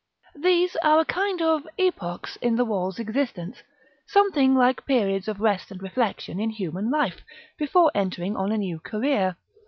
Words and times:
These 0.41 0.75
are 0.77 0.99
a 0.99 1.05
kind 1.05 1.43
of 1.43 1.67
epochs 1.77 2.35
in 2.37 2.55
the 2.55 2.65
wall's 2.65 2.97
existence; 2.97 3.61
something 4.07 4.55
like 4.55 4.87
periods 4.87 5.27
of 5.27 5.39
rest 5.41 5.69
and 5.69 5.79
reflection 5.79 6.39
in 6.39 6.49
human 6.49 6.89
life, 6.89 7.21
before 7.59 7.91
entering 7.93 8.35
on 8.35 8.51
a 8.51 8.57
new 8.57 8.79
career. 8.79 9.35